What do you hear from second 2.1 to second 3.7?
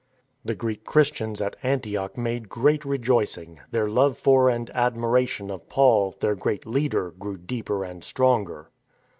made great rejoicing,